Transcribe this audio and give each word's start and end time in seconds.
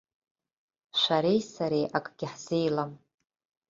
Шәареи 0.99 1.41
сареи 1.51 1.85
акгьы 1.97 2.27
ҳзеилам. 2.31 2.91